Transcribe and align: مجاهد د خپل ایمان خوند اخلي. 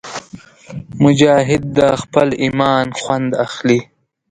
مجاهد 1.03 1.63
د 1.77 1.79
خپل 2.01 2.27
ایمان 2.43 2.87
خوند 3.01 3.29
اخلي. 3.45 3.79